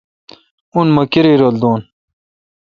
[0.77, 1.81] آں ۔۔۔مہ کیرای رل دون